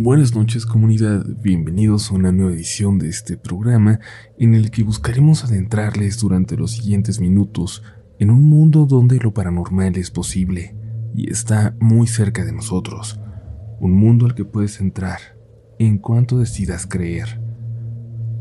Buenas 0.00 0.32
noches 0.32 0.64
comunidad, 0.64 1.26
bienvenidos 1.26 2.12
a 2.12 2.14
una 2.14 2.30
nueva 2.30 2.52
edición 2.52 3.00
de 3.00 3.08
este 3.08 3.36
programa 3.36 3.98
en 4.38 4.54
el 4.54 4.70
que 4.70 4.84
buscaremos 4.84 5.42
adentrarles 5.42 6.20
durante 6.20 6.56
los 6.56 6.70
siguientes 6.70 7.18
minutos 7.18 7.82
en 8.20 8.30
un 8.30 8.48
mundo 8.48 8.86
donde 8.86 9.18
lo 9.18 9.34
paranormal 9.34 9.96
es 9.96 10.12
posible 10.12 10.76
y 11.16 11.32
está 11.32 11.74
muy 11.80 12.06
cerca 12.06 12.44
de 12.44 12.52
nosotros, 12.52 13.18
un 13.80 13.90
mundo 13.90 14.26
al 14.26 14.36
que 14.36 14.44
puedes 14.44 14.80
entrar 14.80 15.18
en 15.80 15.98
cuanto 15.98 16.38
decidas 16.38 16.86
creer. 16.86 17.40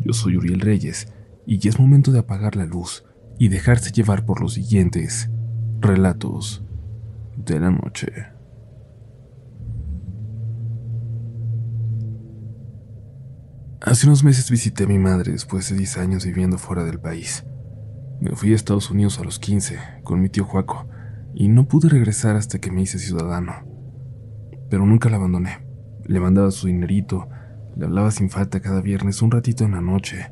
Yo 0.02 0.14
soy 0.14 0.38
Uriel 0.38 0.60
Reyes 0.60 1.12
y 1.48 1.58
ya 1.58 1.72
es 1.72 1.80
momento 1.80 2.12
de 2.12 2.20
apagar 2.20 2.56
la 2.56 2.68
luz 2.68 3.04
y 3.40 3.48
dejarse 3.48 3.92
llevar 3.92 4.28
por 4.28 4.42
los 4.42 4.54
siguientes 4.54 5.32
relatos 5.82 6.64
de 7.36 7.60
la 7.60 7.72
noche. 7.72 8.37
Hace 13.80 14.08
unos 14.08 14.24
meses 14.24 14.50
visité 14.50 14.86
a 14.86 14.88
mi 14.88 14.98
madre 14.98 15.32
después 15.32 15.70
de 15.70 15.78
10 15.78 15.98
años 16.00 16.26
viviendo 16.26 16.58
fuera 16.58 16.84
del 16.84 17.00
país. 17.00 17.46
Me 18.20 18.32
fui 18.32 18.52
a 18.52 18.56
Estados 18.56 18.90
Unidos 18.90 19.20
a 19.20 19.24
los 19.24 19.38
15 19.38 19.78
con 20.04 20.20
mi 20.20 20.30
tío 20.30 20.46
Juaco 20.46 20.88
y 21.36 21.48
no 21.48 21.68
pude 21.68 21.88
regresar 21.88 22.36
hasta 22.36 22.58
que 22.58 22.72
me 22.72 22.82
hice 22.82 22.98
ciudadano. 22.98 23.54
Pero 24.72 24.84
nunca 24.88 25.10
la 25.10 25.18
abandoné. 25.18 25.60
Le 26.06 26.20
mandaba 26.20 26.50
su 26.50 26.66
dinerito, 26.66 27.30
le 27.76 27.86
hablaba 27.86 28.10
sin 28.10 28.32
falta 28.32 28.62
cada 28.62 28.82
viernes 28.82 29.22
un 29.22 29.30
ratito 29.30 29.64
en 29.64 29.72
la 29.72 29.82
noche. 29.82 30.32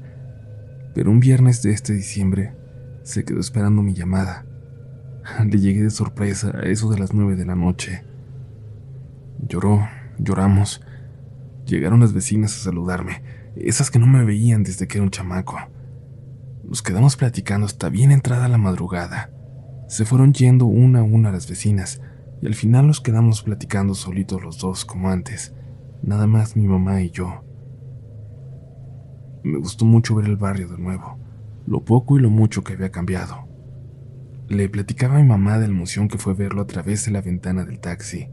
Pero 0.95 1.11
un 1.11 1.19
viernes 1.19 1.61
de 1.61 1.71
este 1.71 1.93
diciembre 1.93 2.55
se 3.03 3.25
quedó 3.25 3.39
esperando 3.39 3.83
mi 3.83 3.93
llamada. 3.93 4.47
Le 5.45 5.59
llegué 5.59 5.83
de 5.83 5.91
sorpresa 5.91 6.51
a 6.57 6.63
eso 6.63 6.89
de 6.89 6.97
las 6.97 7.13
nueve 7.13 7.35
de 7.35 7.45
la 7.45 7.55
noche. 7.55 8.03
Lloró, 9.47 9.87
lloramos. 10.17 10.81
Llegaron 11.65 11.99
las 11.99 12.13
vecinas 12.13 12.55
a 12.55 12.63
saludarme, 12.63 13.23
esas 13.55 13.89
que 13.89 13.99
no 13.99 14.07
me 14.07 14.23
veían 14.25 14.63
desde 14.63 14.87
que 14.87 14.97
era 14.97 15.03
un 15.03 15.11
chamaco. 15.11 15.57
Nos 16.63 16.81
quedamos 16.81 17.15
platicando 17.15 17.65
hasta 17.65 17.89
bien 17.89 18.11
entrada 18.11 18.47
la 18.47 18.57
madrugada. 18.57 19.29
Se 19.87 20.05
fueron 20.05 20.33
yendo 20.33 20.65
una 20.65 20.99
a 20.99 21.03
una 21.03 21.31
las 21.31 21.47
vecinas, 21.47 22.01
y 22.41 22.47
al 22.47 22.55
final 22.55 22.87
nos 22.87 23.01
quedamos 23.01 23.43
platicando 23.43 23.93
solitos 23.93 24.41
los 24.41 24.57
dos 24.57 24.83
como 24.83 25.09
antes, 25.09 25.53
nada 26.01 26.27
más 26.27 26.55
mi 26.55 26.67
mamá 26.67 27.01
y 27.01 27.11
yo. 27.11 27.43
Me 29.43 29.59
gustó 29.59 29.85
mucho 29.85 30.15
ver 30.15 30.25
el 30.25 30.37
barrio 30.37 30.67
de 30.67 30.77
nuevo, 30.77 31.19
lo 31.67 31.85
poco 31.85 32.17
y 32.17 32.21
lo 32.21 32.29
mucho 32.29 32.63
que 32.63 32.73
había 32.73 32.91
cambiado. 32.91 33.47
Le 34.47 34.69
platicaba 34.69 35.15
a 35.15 35.21
mi 35.21 35.27
mamá 35.27 35.59
de 35.59 35.67
la 35.67 35.73
emoción 35.73 36.07
que 36.07 36.17
fue 36.17 36.33
verlo 36.33 36.61
a 36.61 36.67
través 36.67 37.05
de 37.05 37.11
la 37.11 37.21
ventana 37.21 37.63
del 37.63 37.79
taxi. 37.79 38.27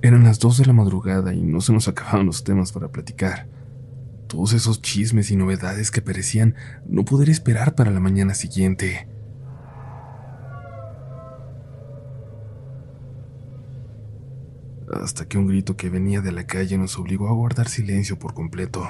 Eran 0.00 0.22
las 0.22 0.38
dos 0.38 0.58
de 0.58 0.64
la 0.64 0.72
madrugada 0.72 1.34
y 1.34 1.42
no 1.42 1.60
se 1.60 1.72
nos 1.72 1.88
acababan 1.88 2.26
los 2.26 2.44
temas 2.44 2.70
para 2.70 2.88
platicar. 2.88 3.48
Todos 4.28 4.52
esos 4.52 4.80
chismes 4.80 5.30
y 5.32 5.36
novedades 5.36 5.90
que 5.90 6.02
parecían 6.02 6.54
no 6.86 7.04
poder 7.04 7.28
esperar 7.30 7.74
para 7.74 7.90
la 7.90 7.98
mañana 7.98 8.34
siguiente. 8.34 9.08
Hasta 14.92 15.26
que 15.26 15.36
un 15.36 15.48
grito 15.48 15.76
que 15.76 15.90
venía 15.90 16.20
de 16.20 16.32
la 16.32 16.46
calle 16.46 16.78
nos 16.78 16.96
obligó 16.96 17.28
a 17.28 17.32
guardar 17.32 17.68
silencio 17.68 18.18
por 18.18 18.34
completo. 18.34 18.86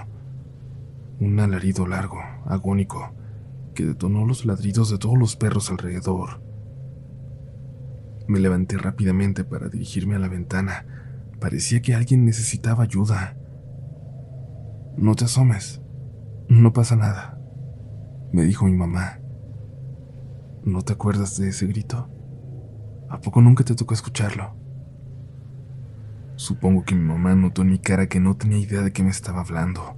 Un 1.21 1.41
alarido 1.41 1.87
largo, 1.87 2.21
agónico, 2.45 3.15
que 3.75 3.87
detonó 3.87 4.27
los 4.27 4.45
ladridos 4.45 4.91
de 4.91 4.99
todos 4.99 5.17
los 5.19 5.37
perros 5.37 5.71
alrededor. 5.71 6.48
Me 8.29 8.39
levanté 8.39 8.77
rápidamente 8.77 9.43
para 9.43 9.69
dirigirme 9.69 10.15
a 10.15 10.19
la 10.21 10.29
ventana. 10.29 10.87
Parecía 11.41 11.83
que 11.83 11.95
alguien 11.95 12.25
necesitaba 12.25 12.85
ayuda. 12.85 13.37
No 14.97 15.15
te 15.15 15.25
asomes. 15.25 15.81
No 16.49 16.73
pasa 16.73 16.97
nada, 16.97 17.39
me 18.33 18.45
dijo 18.45 18.65
mi 18.65 18.73
mamá. 18.73 19.21
¿No 20.65 20.83
te 20.83 20.95
acuerdas 20.95 21.37
de 21.39 21.49
ese 21.49 21.67
grito? 21.67 22.11
¿A 23.11 23.21
poco 23.21 23.41
nunca 23.41 23.65
te 23.65 23.75
tocó 23.75 23.93
escucharlo? 23.93 24.55
Supongo 26.37 26.85
que 26.85 26.95
mi 26.95 27.03
mamá 27.03 27.35
notó 27.35 27.63
en 27.63 27.71
mi 27.71 27.79
cara 27.79 28.07
que 28.07 28.21
no 28.21 28.37
tenía 28.37 28.59
idea 28.59 28.83
de 28.83 28.93
qué 28.93 29.03
me 29.03 29.11
estaba 29.11 29.41
hablando. 29.41 29.97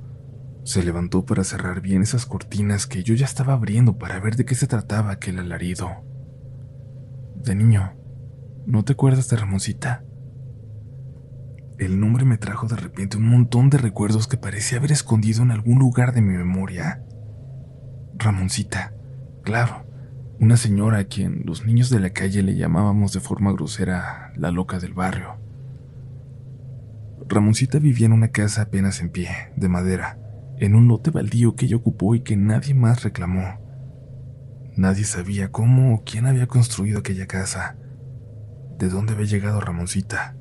Se 0.65 0.83
levantó 0.83 1.25
para 1.25 1.45
cerrar 1.45 1.81
bien 1.81 2.03
esas 2.03 2.27
cortinas 2.27 2.87
que 2.87 3.03
yo 3.03 3.15
ya 3.15 3.27
estaba 3.27 3.53
abriendo 3.53 3.97
para 3.97 4.21
ver 4.21 4.37
de 4.37 4.45
qué 4.45 4.55
se 4.55 4.67
trataba 4.67 5.13
aquel 5.13 5.39
alarido. 5.39 5.89
De 7.37 7.55
niño, 7.55 7.93
¿no 8.71 8.85
te 8.85 8.93
acuerdas 8.93 9.29
de 9.29 9.37
Ramoncita? 9.37 10.05
El 11.79 11.99
nombre 11.99 12.25
me 12.25 12.39
trajo 12.39 12.69
de 12.69 12.77
repente 12.77 13.17
un 13.17 13.29
montón 13.29 13.69
de 13.69 13.79
recuerdos 13.79 14.29
que 14.29 14.37
parecía 14.37 14.79
haber 14.79 14.93
escondido 14.93 15.43
en 15.43 15.51
algún 15.51 15.81
lugar 15.81 16.15
de 16.15 16.23
mi 16.23 16.37
memoria. 16.37 17.03
Ramoncita, 18.17 18.95
claro, 19.43 19.87
una 20.39 20.57
señora 20.57 20.99
a 20.99 21.05
quien 21.05 21.43
los 21.47 21.67
niños 21.67 21.91
de 21.91 21.99
la 21.99 22.11
calle 22.11 22.45
le 22.45 22.55
llamábamos 22.55 23.13
de 23.13 23.19
forma 23.19 23.53
grosera 23.53 24.33
la 24.37 24.53
loca 24.53 24.79
del 24.79 24.95
barrio. 24.95 25.37
Ramoncita 27.27 27.81
vivía 27.81 28.07
en 28.07 28.13
una 28.13 28.29
casa 28.29 28.63
apenas 28.63 29.01
en 29.01 29.09
pie, 29.09 29.31
de 29.57 29.69
madera, 29.69 30.19
en 30.59 30.77
un 30.77 30.87
lote 30.87 31.11
baldío 31.11 31.57
que 31.57 31.67
ella 31.67 31.77
ocupó 31.77 32.15
y 32.15 32.21
que 32.21 32.37
nadie 32.37 32.75
más 32.75 33.03
reclamó. 33.03 33.59
Nadie 34.77 35.05
sabía 35.05 35.51
cómo 35.51 35.95
o 35.95 36.05
quién 36.05 36.27
había 36.27 36.47
construido 36.47 37.01
aquella 37.01 37.27
casa, 37.27 37.77
de 38.81 38.89
dónde 38.89 39.13
había 39.13 39.27
llegado 39.27 39.61
Ramoncita 39.61 40.35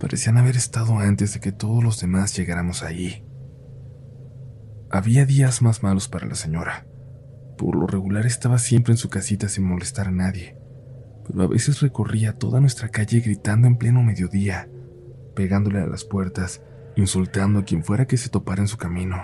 parecían 0.00 0.38
haber 0.38 0.56
estado 0.56 0.98
antes 0.98 1.34
de 1.34 1.40
que 1.40 1.52
todos 1.52 1.84
los 1.84 2.00
demás 2.00 2.34
llegáramos 2.36 2.82
ahí. 2.82 3.22
Había 4.90 5.26
días 5.26 5.62
más 5.62 5.84
malos 5.84 6.08
para 6.08 6.26
la 6.26 6.34
señora. 6.34 6.86
Por 7.56 7.76
lo 7.76 7.86
regular 7.86 8.26
estaba 8.26 8.58
siempre 8.58 8.94
en 8.94 8.96
su 8.96 9.10
casita 9.10 9.48
sin 9.48 9.64
molestar 9.64 10.08
a 10.08 10.10
nadie, 10.10 10.56
pero 11.26 11.42
a 11.42 11.46
veces 11.46 11.80
recorría 11.80 12.32
toda 12.32 12.60
nuestra 12.60 12.88
calle 12.88 13.20
gritando 13.20 13.68
en 13.68 13.76
pleno 13.76 14.02
mediodía, 14.02 14.68
pegándole 15.36 15.80
a 15.80 15.86
las 15.86 16.04
puertas, 16.04 16.62
insultando 16.96 17.60
a 17.60 17.64
quien 17.64 17.84
fuera 17.84 18.06
que 18.06 18.16
se 18.16 18.30
topara 18.30 18.62
en 18.62 18.68
su 18.68 18.78
camino. 18.78 19.22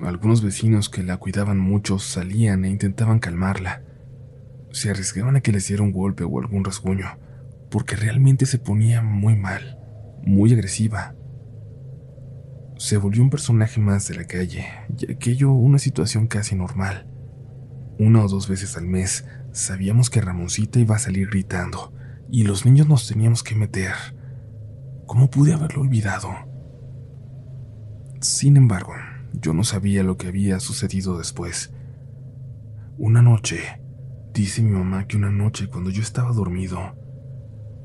Algunos 0.00 0.42
vecinos 0.42 0.88
que 0.88 1.02
la 1.02 1.18
cuidaban 1.18 1.58
mucho 1.58 1.98
salían 1.98 2.64
e 2.64 2.70
intentaban 2.70 3.18
calmarla. 3.18 3.82
Se 4.72 4.90
arriesgaban 4.90 5.36
a 5.36 5.40
que 5.40 5.52
les 5.52 5.66
diera 5.66 5.82
un 5.82 5.92
golpe 5.92 6.24
o 6.24 6.38
algún 6.40 6.64
rasguño, 6.64 7.06
porque 7.70 7.96
realmente 7.96 8.46
se 8.46 8.58
ponía 8.58 9.02
muy 9.02 9.36
mal, 9.36 9.78
muy 10.22 10.52
agresiva. 10.52 11.14
Se 12.76 12.96
volvió 12.96 13.22
un 13.22 13.30
personaje 13.30 13.80
más 13.80 14.08
de 14.08 14.14
la 14.14 14.24
calle, 14.24 14.66
y 14.96 15.12
aquello 15.12 15.52
una 15.52 15.78
situación 15.78 16.26
casi 16.26 16.54
normal. 16.54 17.06
Una 17.98 18.24
o 18.24 18.28
dos 18.28 18.48
veces 18.48 18.76
al 18.76 18.86
mes 18.86 19.26
sabíamos 19.52 20.08
que 20.08 20.20
Ramoncita 20.20 20.78
iba 20.78 20.96
a 20.96 21.00
salir 21.00 21.28
gritando, 21.28 21.92
y 22.30 22.44
los 22.44 22.64
niños 22.64 22.88
nos 22.88 23.08
teníamos 23.08 23.42
que 23.42 23.54
meter. 23.54 23.92
¿Cómo 25.06 25.28
pude 25.28 25.52
haberlo 25.52 25.82
olvidado? 25.82 26.30
Sin 28.20 28.56
embargo, 28.56 28.94
yo 29.32 29.52
no 29.52 29.64
sabía 29.64 30.02
lo 30.02 30.16
que 30.16 30.28
había 30.28 30.60
sucedido 30.60 31.18
después. 31.18 31.72
Una 32.98 33.22
noche, 33.22 33.80
dice 34.32 34.62
mi 34.62 34.70
mamá 34.70 35.06
que 35.06 35.16
una 35.16 35.30
noche 35.30 35.68
cuando 35.68 35.90
yo 35.90 36.02
estaba 36.02 36.32
dormido, 36.32 36.96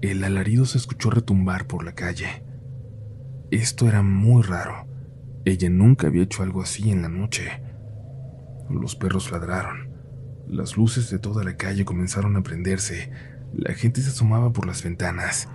el 0.01 0.23
alarido 0.23 0.65
se 0.65 0.77
escuchó 0.77 1.09
retumbar 1.09 1.67
por 1.67 1.83
la 1.83 1.93
calle. 1.93 2.43
Esto 3.51 3.87
era 3.87 4.01
muy 4.01 4.43
raro. 4.43 4.87
Ella 5.45 5.69
nunca 5.69 6.07
había 6.07 6.23
hecho 6.23 6.43
algo 6.43 6.61
así 6.61 6.91
en 6.91 7.01
la 7.01 7.09
noche. 7.09 7.61
Los 8.69 8.95
perros 8.95 9.31
ladraron. 9.31 9.89
Las 10.47 10.77
luces 10.77 11.09
de 11.09 11.19
toda 11.19 11.43
la 11.43 11.57
calle 11.57 11.85
comenzaron 11.85 12.35
a 12.35 12.43
prenderse. 12.43 13.11
La 13.53 13.73
gente 13.73 14.01
se 14.01 14.09
asomaba 14.09 14.51
por 14.51 14.67
las 14.67 14.83
ventanas. 14.83 15.49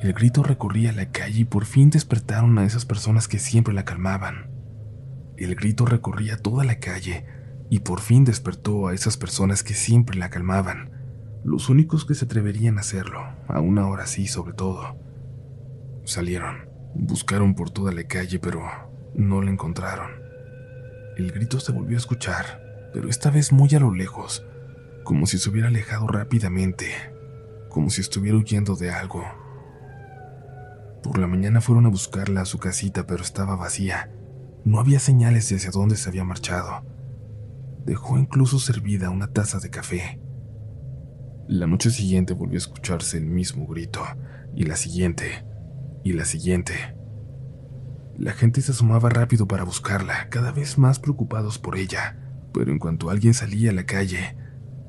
El 0.00 0.12
grito 0.14 0.42
recorría 0.42 0.92
la 0.92 1.10
calle 1.10 1.40
y 1.40 1.44
por 1.44 1.64
fin 1.64 1.90
despertaron 1.90 2.58
a 2.58 2.64
esas 2.64 2.84
personas 2.84 3.28
que 3.28 3.38
siempre 3.38 3.74
la 3.74 3.84
calmaban. 3.84 4.50
El 5.36 5.54
grito 5.54 5.86
recorría 5.86 6.36
toda 6.36 6.64
la 6.64 6.78
calle 6.78 7.24
y 7.72 7.78
por 7.78 8.00
fin 8.00 8.22
despertó 8.26 8.88
a 8.88 8.92
esas 8.92 9.16
personas 9.16 9.62
que 9.62 9.72
siempre 9.72 10.18
la 10.18 10.28
calmaban 10.28 10.90
los 11.42 11.70
únicos 11.70 12.04
que 12.04 12.14
se 12.14 12.26
atreverían 12.26 12.76
a 12.76 12.82
hacerlo, 12.82 13.24
a 13.48 13.60
una 13.60 13.88
hora 13.88 14.04
así 14.04 14.26
sobre 14.26 14.52
todo. 14.52 14.94
Salieron, 16.04 16.68
buscaron 16.94 17.54
por 17.54 17.70
toda 17.70 17.90
la 17.90 18.04
calle, 18.04 18.38
pero 18.38 18.60
no 19.14 19.40
la 19.40 19.50
encontraron. 19.50 20.10
El 21.16 21.32
grito 21.32 21.60
se 21.60 21.72
volvió 21.72 21.96
a 21.96 22.00
escuchar, 22.00 22.90
pero 22.92 23.08
esta 23.08 23.30
vez 23.30 23.52
muy 23.52 23.70
a 23.74 23.80
lo 23.80 23.94
lejos, 23.94 24.44
como 25.02 25.24
si 25.24 25.38
se 25.38 25.48
hubiera 25.48 25.68
alejado 25.68 26.06
rápidamente, 26.08 26.90
como 27.70 27.88
si 27.88 28.02
estuviera 28.02 28.36
huyendo 28.36 28.76
de 28.76 28.90
algo. 28.90 29.24
Por 31.02 31.16
la 31.16 31.26
mañana 31.26 31.62
fueron 31.62 31.86
a 31.86 31.88
buscarla 31.88 32.42
a 32.42 32.44
su 32.44 32.58
casita, 32.58 33.06
pero 33.06 33.22
estaba 33.22 33.56
vacía. 33.56 34.12
No 34.66 34.78
había 34.78 34.98
señales 34.98 35.48
de 35.48 35.56
hacia 35.56 35.70
dónde 35.70 35.96
se 35.96 36.10
había 36.10 36.22
marchado. 36.22 36.91
Dejó 37.84 38.18
incluso 38.18 38.58
servida 38.58 39.10
una 39.10 39.32
taza 39.32 39.58
de 39.58 39.70
café. 39.70 40.20
La 41.48 41.66
noche 41.66 41.90
siguiente 41.90 42.34
volvió 42.34 42.56
a 42.56 42.58
escucharse 42.58 43.18
el 43.18 43.26
mismo 43.26 43.66
grito, 43.66 44.00
y 44.54 44.64
la 44.64 44.76
siguiente, 44.76 45.44
y 46.04 46.12
la 46.12 46.24
siguiente. 46.24 46.74
La 48.16 48.32
gente 48.32 48.60
se 48.60 48.72
asomaba 48.72 49.08
rápido 49.08 49.48
para 49.48 49.64
buscarla, 49.64 50.28
cada 50.28 50.52
vez 50.52 50.78
más 50.78 50.98
preocupados 50.98 51.58
por 51.58 51.76
ella, 51.76 52.18
pero 52.52 52.70
en 52.70 52.78
cuanto 52.78 53.10
alguien 53.10 53.34
salía 53.34 53.70
a 53.70 53.74
la 53.74 53.86
calle, 53.86 54.36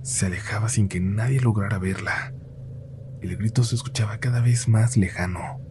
se 0.04 0.26
alejaba 0.26 0.70
sin 0.70 0.90
que 0.90 1.00
nadie 1.00 1.40
lograra 1.40 1.80
verla. 1.80 2.34
El 3.22 3.38
grito 3.38 3.64
se 3.64 3.76
escuchaba 3.76 4.20
cada 4.20 4.42
vez 4.42 4.68
más 4.68 4.98
lejano. 4.98 5.62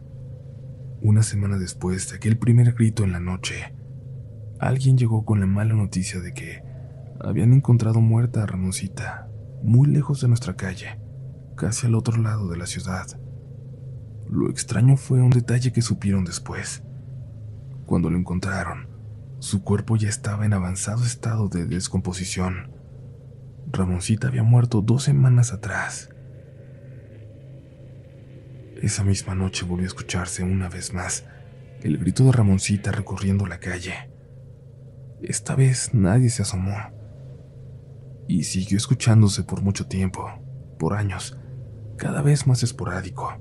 Una 1.01 1.21
semana 1.21 1.57
después 1.59 2.09
de 2.09 2.15
aquel 2.15 2.37
primer 2.37 2.73
grito 2.73 3.03
en 3.03 3.11
la 3.11 3.19
noche, 3.19 3.75
alguien 4.59 4.97
llegó 4.97 5.23
con 5.23 5.39
la 5.39 5.45
mala 5.45 5.75
noticia 5.75 6.19
de 6.19 6.33
que 6.33 6.62
habían 7.23 7.53
encontrado 7.53 8.01
muerta 8.01 8.43
a 8.43 8.45
Ramoncita, 8.45 9.29
muy 9.63 9.87
lejos 9.87 10.21
de 10.21 10.27
nuestra 10.27 10.55
calle, 10.55 10.99
casi 11.55 11.87
al 11.87 11.95
otro 11.95 12.21
lado 12.21 12.49
de 12.49 12.57
la 12.57 12.65
ciudad. 12.65 13.07
Lo 14.29 14.49
extraño 14.49 14.97
fue 14.97 15.21
un 15.21 15.29
detalle 15.29 15.71
que 15.71 15.81
supieron 15.81 16.25
después. 16.25 16.83
Cuando 17.85 18.09
lo 18.09 18.17
encontraron, 18.17 18.87
su 19.39 19.63
cuerpo 19.63 19.95
ya 19.95 20.09
estaba 20.09 20.45
en 20.45 20.53
avanzado 20.53 21.03
estado 21.03 21.49
de 21.49 21.65
descomposición. 21.65 22.71
Ramoncita 23.71 24.27
había 24.27 24.43
muerto 24.43 24.81
dos 24.81 25.03
semanas 25.03 25.53
atrás. 25.53 26.09
Esa 28.81 29.03
misma 29.03 29.33
noche 29.33 29.65
volvió 29.65 29.85
a 29.85 29.87
escucharse 29.87 30.43
una 30.43 30.67
vez 30.67 30.93
más 30.93 31.25
el 31.83 31.97
grito 31.97 32.23
de 32.23 32.31
Ramoncita 32.31 32.91
recorriendo 32.91 33.45
la 33.45 33.59
calle. 33.59 34.09
Esta 35.21 35.55
vez 35.55 35.93
nadie 35.93 36.29
se 36.29 36.41
asomó. 36.41 36.75
Y 38.27 38.43
siguió 38.43 38.77
escuchándose 38.77 39.43
por 39.43 39.61
mucho 39.61 39.87
tiempo, 39.87 40.29
por 40.79 40.93
años, 40.93 41.37
cada 41.97 42.21
vez 42.21 42.47
más 42.47 42.63
esporádico. 42.63 43.37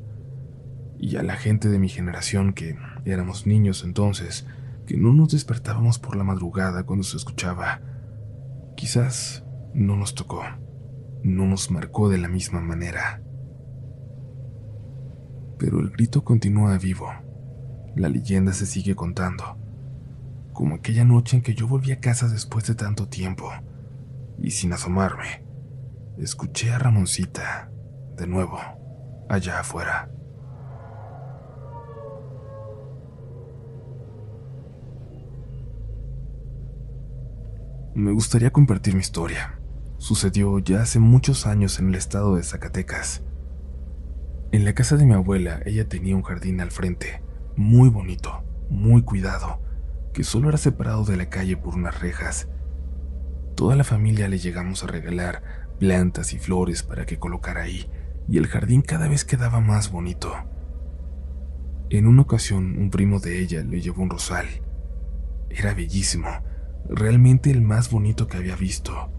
Y 0.99 1.17
a 1.17 1.23
la 1.23 1.37
gente 1.37 1.69
de 1.69 1.79
mi 1.79 1.88
generación, 1.88 2.52
que 2.52 2.76
éramos 3.05 3.46
niños 3.46 3.84
entonces, 3.84 4.46
que 4.87 4.96
no 4.96 5.12
nos 5.12 5.32
despertábamos 5.32 5.99
por 5.99 6.17
la 6.17 6.25
madrugada 6.25 6.84
cuando 6.84 7.05
se 7.05 7.17
escuchaba, 7.17 7.81
quizás 8.76 9.44
no 9.75 9.96
nos 9.96 10.14
tocó, 10.14 10.43
no 11.23 11.46
nos 11.46 11.70
marcó 11.70 12.08
de 12.08 12.19
la 12.19 12.28
misma 12.28 12.61
manera 12.61 13.23
pero 15.62 15.78
el 15.78 15.90
grito 15.90 16.25
continúa 16.25 16.76
vivo. 16.76 17.08
La 17.94 18.08
leyenda 18.08 18.52
se 18.52 18.67
sigue 18.67 18.96
contando, 18.96 19.56
como 20.52 20.75
aquella 20.75 21.05
noche 21.05 21.37
en 21.37 21.43
que 21.44 21.55
yo 21.55 21.69
volví 21.69 21.93
a 21.93 22.00
casa 22.00 22.28
después 22.28 22.67
de 22.67 22.75
tanto 22.75 23.06
tiempo, 23.06 23.49
y 24.43 24.50
sin 24.50 24.73
asomarme, 24.73 25.44
escuché 26.19 26.73
a 26.73 26.79
Ramoncita, 26.79 27.71
de 28.17 28.27
nuevo, 28.27 28.59
allá 29.29 29.61
afuera. 29.61 30.11
Me 37.94 38.11
gustaría 38.11 38.50
compartir 38.50 38.94
mi 38.94 39.00
historia. 39.00 39.61
Sucedió 39.99 40.59
ya 40.59 40.83
hace 40.83 40.99
muchos 40.99 41.47
años 41.47 41.79
en 41.79 41.91
el 41.91 41.95
estado 41.95 42.35
de 42.35 42.43
Zacatecas. 42.43 43.23
En 44.50 44.65
la 44.65 44.75
casa 44.75 44.97
de 44.97 45.05
mi 45.05 45.12
abuela, 45.12 45.61
ella 45.65 45.88
tenía 45.88 46.17
un 46.17 46.23
jardín 46.23 46.61
al 46.61 46.73
frente, 46.73 47.23
muy 47.55 47.91
bonito, 47.91 48.43
muy 48.69 49.03
cuidado, 49.03 49.61
que 50.12 50.25
solo 50.25 50.49
era 50.49 50.59
separado 50.59 51.05
de 51.05 51.17
la 51.17 51.29
calle 51.29 51.56
por 51.56 51.75
unas 51.75 52.00
rejas. 52.00 52.49
Toda 53.54 53.76
la 53.76 53.84
familia 53.84 54.28
le 54.28 54.38
llegamos 54.38 54.82
a 54.82 54.87
regalar 54.87 55.43
plantas 55.78 56.32
y 56.32 56.38
flores 56.38 56.82
para 56.82 57.06
que 57.06 57.19
colocara 57.19 57.62
ahí, 57.62 57.90
y 58.28 58.38
el 58.38 58.46
jardín 58.46 58.82
cada 58.82 59.08
vez 59.08 59.25
quedaba 59.25 59.60
más 59.60 59.90
bonito. 59.90 60.32
En 61.90 62.06
una 62.06 62.22
ocasión, 62.22 62.78
un 62.78 62.90
primo 62.90 63.20
de 63.20 63.40
ella 63.40 63.62
le 63.62 63.81
llevó 63.81 64.02
un 64.02 64.10
rosal. 64.10 64.46
Era 65.50 65.75
bellísimo, 65.75 66.28
realmente 66.88 67.50
el 67.50 67.60
más 67.60 67.90
bonito 67.90 68.28
que 68.28 68.38
había 68.38 68.56
visto. 68.56 69.10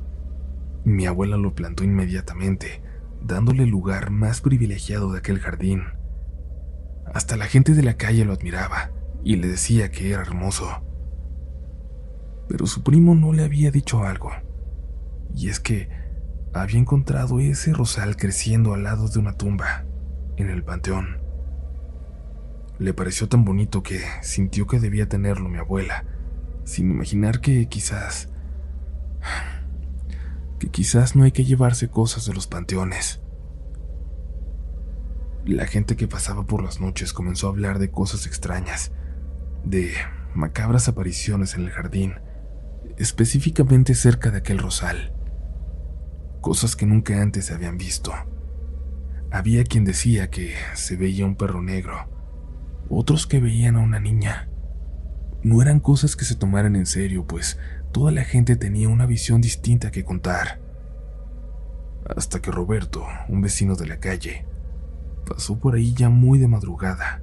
Mi 0.84 1.06
abuela 1.06 1.38
lo 1.38 1.54
plantó 1.54 1.84
inmediatamente, 1.84 2.82
dándole 3.22 3.64
el 3.64 3.70
lugar 3.70 4.10
más 4.10 4.42
privilegiado 4.42 5.12
de 5.12 5.20
aquel 5.20 5.40
jardín. 5.40 5.84
Hasta 7.14 7.38
la 7.38 7.46
gente 7.46 7.74
de 7.74 7.84
la 7.84 7.94
calle 7.94 8.26
lo 8.26 8.34
admiraba 8.34 8.92
y 9.24 9.36
le 9.36 9.48
decía 9.48 9.92
que 9.92 10.12
era 10.12 10.22
hermoso. 10.22 10.82
Pero 12.54 12.68
su 12.68 12.84
primo 12.84 13.16
no 13.16 13.34
le 13.34 13.44
había 13.44 13.72
dicho 13.72 14.04
algo, 14.04 14.30
y 15.34 15.50
es 15.50 15.60
que 15.60 15.90
había 16.54 16.78
encontrado 16.78 17.40
ese 17.40 17.74
rosal 17.74 18.16
creciendo 18.16 18.76
al 18.76 18.84
lado 18.84 19.08
de 19.08 19.18
una 19.18 19.34
tumba, 19.34 19.86
en 20.38 20.52
el 20.52 20.64
panteón. 20.64 21.18
Le 22.78 22.94
pareció 22.94 23.28
tan 23.28 23.44
bonito 23.44 23.82
que 23.82 24.02
sintió 24.22 24.68
que 24.68 24.80
debía 24.80 25.10
tenerlo 25.10 25.50
mi 25.50 25.58
abuela, 25.58 26.06
sin 26.64 26.92
imaginar 26.92 27.42
que 27.42 27.68
quizás 27.70 28.30
que 30.60 30.70
quizás 30.70 31.16
no 31.16 31.24
hay 31.24 31.32
que 31.32 31.46
llevarse 31.46 31.90
cosas 31.90 32.28
de 32.28 32.36
los 32.36 32.46
panteones. 32.46 33.20
La 35.44 35.66
gente 35.66 35.96
que 35.96 36.08
pasaba 36.08 36.46
por 36.46 36.62
las 36.62 36.80
noches 36.80 37.14
comenzó 37.14 37.48
a 37.48 37.50
hablar 37.50 37.80
de 37.80 37.90
cosas 37.90 38.28
extrañas, 38.28 38.92
de 39.66 39.92
macabras 40.36 40.88
apariciones 40.88 41.56
en 41.56 41.62
el 41.62 41.72
jardín, 41.72 42.14
específicamente 43.04 43.96
cerca 43.96 44.32
de 44.32 44.38
aquel 44.38 44.60
rosal. 44.60 45.14
Cosas 46.42 46.76
que 46.76 46.86
nunca 46.86 47.22
antes 47.22 47.46
se 47.46 47.54
habían 47.54 47.78
visto. 47.78 48.14
Había 49.32 49.64
quien 49.64 49.84
decía 49.84 50.30
que 50.30 50.54
se 50.74 50.96
veía 50.96 51.26
un 51.26 51.36
perro 51.36 51.62
negro, 51.62 52.10
otros 52.90 53.28
que 53.28 53.40
veían 53.40 53.76
a 53.76 53.80
una 53.80 54.00
niña. 54.00 54.50
No 55.42 55.62
eran 55.62 55.80
cosas 55.80 56.16
que 56.16 56.26
se 56.26 56.36
tomaran 56.36 56.76
en 56.76 56.86
serio, 56.86 57.26
pues 57.28 57.60
toda 57.92 58.12
la 58.12 58.24
gente 58.24 58.56
tenía 58.56 58.90
una 58.90 59.06
visión 59.06 59.42
distinta 59.42 59.92
que 59.92 60.06
contar. 60.06 60.62
Hasta 62.16 62.42
que 62.42 62.52
Roberto, 62.52 63.06
un 63.28 63.42
vecino 63.42 63.76
de 63.76 63.88
la 63.88 64.00
calle, 64.00 64.46
pasó 65.26 65.60
por 65.60 65.76
ahí 65.76 65.94
ya 65.94 66.10
muy 66.10 66.38
de 66.38 66.48
madrugada. 66.48 67.23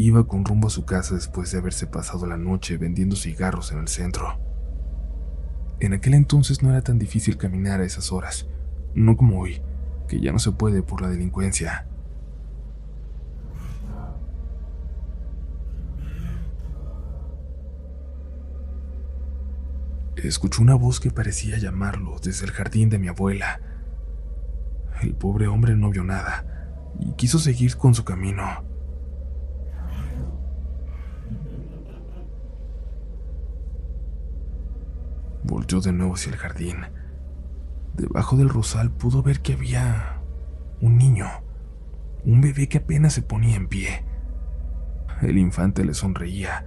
Iba 0.00 0.28
con 0.28 0.44
rumbo 0.44 0.68
a 0.68 0.70
su 0.70 0.84
casa 0.84 1.16
después 1.16 1.50
de 1.50 1.58
haberse 1.58 1.88
pasado 1.88 2.24
la 2.24 2.36
noche 2.36 2.76
vendiendo 2.76 3.16
cigarros 3.16 3.72
en 3.72 3.80
el 3.80 3.88
centro. 3.88 4.38
En 5.80 5.92
aquel 5.92 6.14
entonces 6.14 6.62
no 6.62 6.70
era 6.70 6.82
tan 6.82 7.00
difícil 7.00 7.36
caminar 7.36 7.80
a 7.80 7.84
esas 7.84 8.12
horas, 8.12 8.46
no 8.94 9.16
como 9.16 9.40
hoy, 9.40 9.60
que 10.06 10.20
ya 10.20 10.30
no 10.30 10.38
se 10.38 10.52
puede 10.52 10.84
por 10.84 11.02
la 11.02 11.08
delincuencia. 11.08 11.88
Escuchó 20.14 20.62
una 20.62 20.76
voz 20.76 21.00
que 21.00 21.10
parecía 21.10 21.58
llamarlo 21.58 22.20
desde 22.22 22.46
el 22.46 22.52
jardín 22.52 22.88
de 22.88 23.00
mi 23.00 23.08
abuela. 23.08 23.60
El 25.02 25.14
pobre 25.14 25.48
hombre 25.48 25.74
no 25.74 25.90
vio 25.90 26.04
nada 26.04 26.44
y 27.00 27.14
quiso 27.14 27.40
seguir 27.40 27.76
con 27.76 27.94
su 27.94 28.04
camino. 28.04 28.77
Volteó 35.48 35.80
de 35.80 35.92
nuevo 35.92 36.14
hacia 36.14 36.30
el 36.30 36.36
jardín. 36.36 36.76
Debajo 37.94 38.36
del 38.36 38.50
rosal 38.50 38.92
pudo 38.92 39.22
ver 39.22 39.40
que 39.40 39.54
había 39.54 40.20
un 40.82 40.98
niño, 40.98 41.26
un 42.22 42.42
bebé 42.42 42.68
que 42.68 42.78
apenas 42.78 43.14
se 43.14 43.22
ponía 43.22 43.56
en 43.56 43.66
pie. 43.66 44.04
El 45.22 45.38
infante 45.38 45.86
le 45.86 45.94
sonreía, 45.94 46.66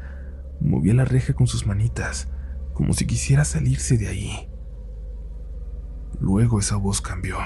movía 0.60 0.96
la 0.96 1.06
reja 1.06 1.34
con 1.34 1.46
sus 1.46 1.68
manitas 1.68 2.28
como 2.74 2.94
si 2.94 3.06
quisiera 3.06 3.46
salirse 3.46 4.00
de 4.00 4.08
ahí. 4.08 4.50
Luego 6.20 6.60
esa 6.60 6.78
voz 6.78 7.02
cambió. 7.02 7.38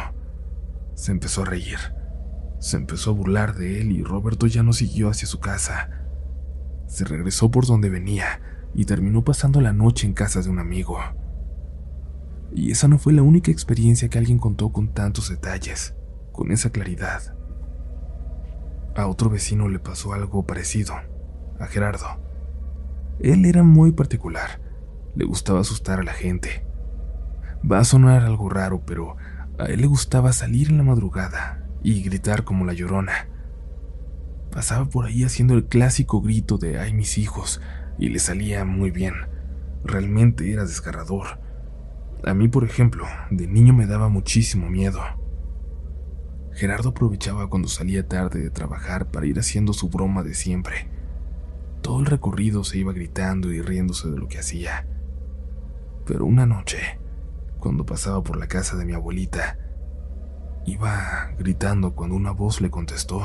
Se 0.94 1.12
empezó 1.12 1.42
a 1.42 1.46
reír. 1.46 1.78
Se 2.60 2.78
empezó 2.78 3.12
a 3.12 3.14
burlar 3.14 3.56
de 3.56 3.82
él 3.82 3.92
y 3.92 4.04
Roberto 4.04 4.48
ya 4.48 4.64
no 4.64 4.72
siguió 4.72 5.10
hacia 5.10 5.28
su 5.28 5.42
casa. 5.42 5.90
Se 6.88 7.04
regresó 7.04 7.52
por 7.52 7.66
donde 7.66 7.90
venía 7.90 8.40
y 8.74 8.86
terminó 8.86 9.26
pasando 9.26 9.60
la 9.60 9.74
noche 9.74 10.08
en 10.08 10.14
casa 10.14 10.42
de 10.42 10.50
un 10.50 10.60
amigo. 10.60 11.00
Y 12.56 12.72
esa 12.72 12.88
no 12.88 12.98
fue 12.98 13.14
la 13.14 13.22
única 13.22 13.52
experiencia 13.52 14.10
que 14.10 14.18
alguien 14.18 14.40
contó 14.40 14.72
con 14.72 14.94
tantos 14.94 15.30
detalles, 15.30 15.94
con 16.32 16.52
esa 16.52 16.72
claridad. 16.72 17.36
A 18.96 19.06
otro 19.06 19.30
vecino 19.30 19.70
le 19.70 19.78
pasó 19.78 20.14
algo 20.14 20.48
parecido, 20.48 20.96
a 21.60 21.68
Gerardo. 21.68 22.08
Él 23.20 23.46
era 23.46 23.62
muy 23.62 23.92
particular 23.92 24.66
le 25.16 25.26
gustaba 25.26 25.62
asustar 25.62 26.00
a 26.00 26.04
la 26.04 26.14
gente. 26.14 26.66
Va 27.70 27.80
a 27.80 27.86
sonar 27.86 28.24
algo 28.24 28.50
raro, 28.50 28.84
pero 28.86 29.16
a 29.58 29.66
él 29.66 29.82
le 29.82 29.88
gustaba 29.88 30.34
salir 30.34 30.70
en 30.70 30.78
la 30.78 30.84
madrugada 30.84 31.66
y 31.82 32.04
gritar 32.04 32.44
como 32.44 32.66
la 32.66 32.74
llorona. 32.74 33.30
Pasaba 34.52 34.86
por 34.86 35.06
ahí 35.06 35.24
haciendo 35.24 35.54
el 35.54 35.66
clásico 35.66 36.22
grito 36.22 36.58
de 36.58 36.80
¡ay 36.80 36.94
mis 36.94 37.18
hijos! 37.18 37.62
y 37.98 38.10
le 38.10 38.20
salía 38.20 38.66
muy 38.66 38.92
bien. 38.92 39.14
Realmente 39.84 40.52
era 40.52 40.66
desgarrador. 40.66 41.40
A 42.26 42.34
mí, 42.34 42.48
por 42.48 42.64
ejemplo, 42.64 43.06
de 43.30 43.48
niño 43.48 43.72
me 43.76 43.86
daba 43.86 44.10
muchísimo 44.10 44.68
miedo. 44.68 45.00
Gerardo 46.54 46.90
aprovechaba 46.90 47.48
cuando 47.52 47.68
salía 47.68 48.08
tarde 48.08 48.42
de 48.42 48.50
trabajar 48.50 49.12
para 49.12 49.28
ir 49.28 49.38
haciendo 49.38 49.74
su 49.74 49.90
broma 49.90 50.24
de 50.24 50.34
siempre. 50.34 50.90
Todo 51.84 52.00
el 52.00 52.08
recorrido 52.08 52.64
se 52.64 52.80
iba 52.80 52.94
gritando 52.94 53.52
y 53.52 53.62
riéndose 53.62 54.10
de 54.10 54.18
lo 54.18 54.28
que 54.28 54.40
hacía. 54.40 54.88
Pero 56.08 56.26
una 56.26 56.48
noche, 56.48 57.00
cuando 57.60 57.86
pasaba 57.86 58.24
por 58.24 58.38
la 58.38 58.48
casa 58.48 58.76
de 58.76 58.86
mi 58.86 58.94
abuelita, 58.94 59.60
iba 60.66 61.32
gritando 61.38 61.94
cuando 61.94 62.16
una 62.16 62.32
voz 62.32 62.60
le 62.60 62.72
contestó. 62.72 63.22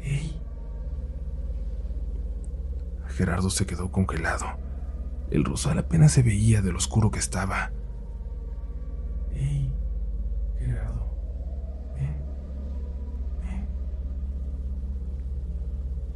¡Ey! 0.00 0.42
Gerardo 3.06 3.48
se 3.48 3.64
quedó 3.64 3.92
congelado. 3.92 4.67
El 5.30 5.44
rosal 5.44 5.78
apenas 5.78 6.12
se 6.12 6.22
veía 6.22 6.62
de 6.62 6.72
lo 6.72 6.78
oscuro 6.78 7.10
que 7.10 7.18
estaba. 7.18 7.72
¡Ey! 9.32 9.72
Gerardo. 10.58 11.08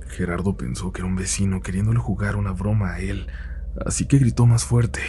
Gerardo 0.09 0.57
pensó 0.57 0.93
que 0.93 1.01
era 1.01 1.09
un 1.09 1.17
vecino 1.17 1.61
queriéndole 1.61 1.99
jugar 1.99 2.37
una 2.37 2.53
broma 2.53 2.93
a 2.93 3.01
él, 3.01 3.29
así 3.87 4.07
que 4.07 4.19
gritó 4.19 4.45
más 4.47 4.65
fuerte, 4.65 5.01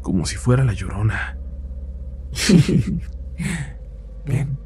como 0.00 0.26
si 0.26 0.36
fuera 0.36 0.64
la 0.64 0.72
llorona. 0.72 1.38
Ven, 4.26 4.58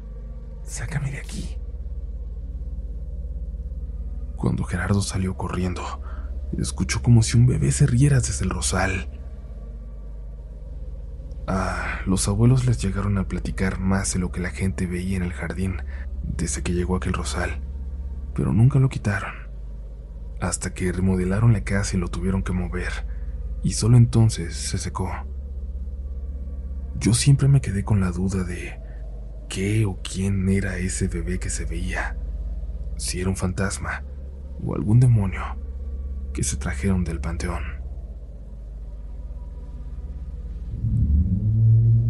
sácame 0.63 1.11
de 1.11 1.19
aquí. 1.19 1.57
Cuando 4.35 4.63
Gerardo 4.63 5.01
salió 5.01 5.35
corriendo, 5.37 6.02
escuchó 6.57 7.01
como 7.01 7.23
si 7.23 7.37
un 7.37 7.45
bebé 7.45 7.71
se 7.71 7.85
riera 7.85 8.19
desde 8.19 8.45
el 8.45 8.51
rosal. 8.51 9.09
Ah, 11.47 12.01
los 12.05 12.27
abuelos 12.27 12.65
les 12.65 12.81
llegaron 12.81 13.17
a 13.17 13.27
platicar 13.27 13.79
más 13.79 14.13
de 14.13 14.19
lo 14.19 14.31
que 14.31 14.39
la 14.39 14.49
gente 14.49 14.87
veía 14.87 15.17
en 15.17 15.23
el 15.23 15.33
jardín 15.33 15.81
desde 16.23 16.63
que 16.63 16.73
llegó 16.73 16.95
aquel 16.95 17.13
rosal, 17.13 17.59
pero 18.33 18.53
nunca 18.53 18.79
lo 18.79 18.89
quitaron 18.89 19.43
hasta 20.43 20.73
que 20.73 20.91
remodelaron 20.91 21.53
la 21.53 21.63
casa 21.63 21.95
y 21.95 21.99
lo 21.99 22.09
tuvieron 22.09 22.43
que 22.43 22.51
mover, 22.51 22.91
y 23.63 23.71
solo 23.71 23.95
entonces 23.95 24.53
se 24.53 24.77
secó. 24.77 25.09
Yo 26.99 27.13
siempre 27.13 27.47
me 27.47 27.61
quedé 27.61 27.85
con 27.85 28.01
la 28.01 28.11
duda 28.11 28.43
de 28.43 28.77
qué 29.47 29.85
o 29.85 30.01
quién 30.03 30.49
era 30.49 30.77
ese 30.77 31.07
bebé 31.07 31.39
que 31.39 31.49
se 31.49 31.63
veía, 31.63 32.17
si 32.97 33.21
era 33.21 33.29
un 33.29 33.37
fantasma 33.37 34.03
o 34.61 34.75
algún 34.75 34.99
demonio 34.99 35.62
que 36.33 36.43
se 36.43 36.57
trajeron 36.57 37.03
del 37.03 37.21
panteón. 37.21 37.63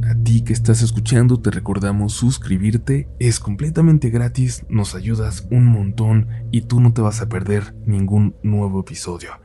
A 0.10 0.16
ti 0.24 0.44
que 0.44 0.54
estás 0.54 0.82
escuchando 0.82 1.40
te 1.40 1.52
recordamos 1.52 2.14
suscribirte, 2.14 3.08
es 3.20 3.40
completamente 3.40 4.10
gratis, 4.10 4.66
nos 4.70 4.96
ayudas 4.96 5.48
un 5.52 5.66
montón 5.66 6.28
y 6.52 6.62
tú 6.62 6.80
no 6.80 6.94
te 6.94 7.02
vas 7.02 7.22
a 7.22 7.30
perder 7.30 7.76
ningún 7.86 8.36
nuevo 8.44 8.82
episodio. 8.82 9.43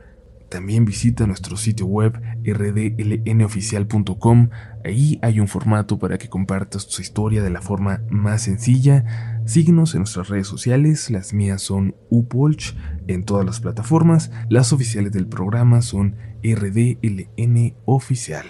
También 0.49 0.83
visita 0.83 1.27
nuestro 1.27 1.55
sitio 1.57 1.85
web 1.85 2.19
rdlnoficial.com, 2.43 4.49
ahí 4.83 5.19
hay 5.21 5.39
un 5.39 5.47
formato 5.47 5.99
para 5.99 6.17
que 6.17 6.27
compartas 6.27 6.87
tu 6.87 7.03
historia 7.03 7.43
de 7.43 7.51
la 7.51 7.61
forma 7.61 8.01
más 8.09 8.41
sencilla. 8.41 9.43
Síguenos 9.45 9.93
en 9.93 9.99
nuestras 9.99 10.29
redes 10.29 10.47
sociales, 10.47 11.11
las 11.11 11.33
mías 11.33 11.61
son 11.61 11.95
upolch 12.09 12.75
en 13.07 13.25
todas 13.25 13.45
las 13.45 13.59
plataformas, 13.59 14.31
las 14.49 14.73
oficiales 14.73 15.11
del 15.11 15.27
programa 15.27 15.83
son 15.83 16.15
rdlnoficial. 16.43 18.45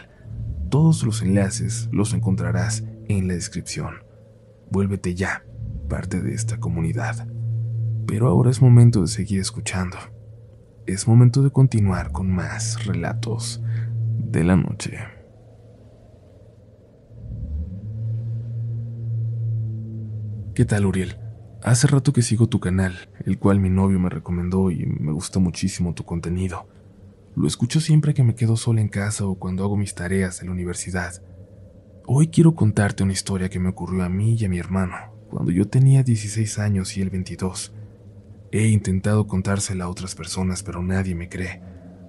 Todos 0.70 1.03
los 1.03 1.22
enlaces 1.22 1.89
los 1.91 2.13
encontrarás 2.13 2.86
en 3.10 3.27
la 3.27 3.34
descripción. 3.34 3.96
Vuélvete 4.72 5.15
ya 5.15 5.44
parte 5.89 6.22
de 6.22 6.34
esta 6.34 6.60
comunidad. 6.60 7.27
Pero 8.08 8.27
ahora 8.27 8.51
es 8.51 8.62
momento 8.62 9.01
de 9.01 9.08
seguir 9.08 9.41
escuchando. 9.41 9.98
Es 10.86 11.07
momento 11.07 11.43
de 11.43 11.51
continuar 11.51 12.12
con 12.12 12.31
más 12.31 12.86
relatos 12.86 13.62
de 14.17 14.43
la 14.43 14.55
noche. 14.55 15.00
¿Qué 20.55 20.65
tal, 20.65 20.86
Uriel? 20.86 21.17
Hace 21.63 21.88
rato 21.88 22.12
que 22.13 22.21
sigo 22.21 22.48
tu 22.48 22.59
canal, 22.59 23.09
el 23.25 23.38
cual 23.38 23.59
mi 23.59 23.69
novio 23.69 24.00
me 24.00 24.09
recomendó 24.09 24.71
y 24.71 24.86
me 24.86 25.12
gusta 25.12 25.39
muchísimo 25.39 25.93
tu 25.93 26.03
contenido. 26.05 26.67
Lo 27.36 27.48
escucho 27.48 27.79
siempre 27.79 28.13
que 28.13 28.24
me 28.24 28.36
quedo 28.36 28.57
sola 28.57 28.81
en 28.81 28.89
casa 28.89 29.25
o 29.25 29.36
cuando 29.36 29.63
hago 29.63 29.77
mis 29.77 29.95
tareas 29.95 30.41
en 30.41 30.48
la 30.48 30.53
universidad. 30.53 31.21
Hoy 32.05 32.29
quiero 32.29 32.55
contarte 32.55 33.03
una 33.03 33.13
historia 33.13 33.50
que 33.50 33.59
me 33.59 33.69
ocurrió 33.69 34.03
a 34.03 34.09
mí 34.09 34.36
y 34.39 34.45
a 34.45 34.50
mi 34.50 34.57
hermano, 34.57 34.95
cuando 35.29 35.51
yo 35.51 35.67
tenía 35.67 36.01
16 36.01 36.59
años 36.59 36.98
y 36.98 37.01
él 37.01 37.09
22. 37.09 37.74
He 38.51 38.68
intentado 38.68 39.27
contársela 39.27 39.86
a 39.86 39.89
otras 39.89 40.15
personas, 40.15 40.63
pero 40.63 40.82
nadie 40.82 41.13
me 41.13 41.29
cree, 41.29 41.62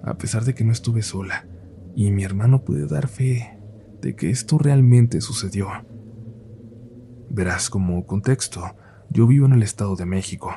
a 0.03 0.17
pesar 0.17 0.43
de 0.43 0.55
que 0.55 0.63
no 0.63 0.71
estuve 0.71 1.03
sola, 1.03 1.45
y 1.95 2.09
mi 2.11 2.23
hermano 2.23 2.63
puede 2.63 2.87
dar 2.87 3.07
fe 3.07 3.59
de 4.01 4.15
que 4.15 4.31
esto 4.31 4.57
realmente 4.57 5.21
sucedió. 5.21 5.69
Verás, 7.29 7.69
como 7.69 8.05
contexto, 8.07 8.75
yo 9.09 9.27
vivo 9.27 9.45
en 9.45 9.53
el 9.53 9.63
Estado 9.63 9.95
de 9.95 10.05
México, 10.05 10.51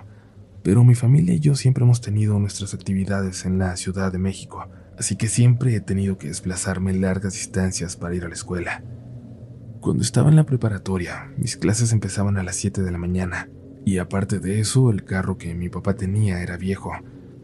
pero 0.63 0.85
mi 0.85 0.95
familia 0.95 1.35
y 1.35 1.41
yo 1.41 1.55
siempre 1.55 1.85
hemos 1.85 2.01
tenido 2.01 2.39
nuestras 2.39 2.73
actividades 2.73 3.45
en 3.45 3.59
la 3.59 3.77
Ciudad 3.77 4.11
de 4.11 4.19
México, 4.19 4.67
así 4.99 5.17
que 5.17 5.29
siempre 5.29 5.75
he 5.75 5.81
tenido 5.81 6.17
que 6.17 6.29
desplazarme 6.29 6.95
largas 6.95 7.35
distancias 7.35 7.97
para 7.97 8.15
ir 8.15 8.25
a 8.25 8.29
la 8.29 8.35
escuela. 8.35 8.83
Cuando 9.81 10.03
estaba 10.03 10.31
en 10.31 10.37
la 10.37 10.47
preparatoria, 10.47 11.31
mis 11.37 11.59
clases 11.59 11.93
empezaban 11.93 12.39
a 12.39 12.43
las 12.43 12.57
7 12.57 12.83
de 12.83 12.91
la 12.91 12.97
mañana, 12.97 13.51
y 13.85 13.99
aparte 13.99 14.39
de 14.39 14.61
eso, 14.61 14.91
el 14.91 15.05
carro 15.05 15.37
que 15.37 15.55
mi 15.55 15.69
papá 15.69 15.95
tenía 15.95 16.43
era 16.43 16.57
viejo, 16.57 16.93